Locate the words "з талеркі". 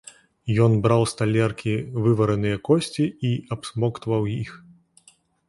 1.11-1.73